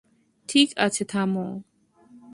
ঠিক 0.49 0.69
আছে, 0.77 1.03
থামো। 1.05 1.47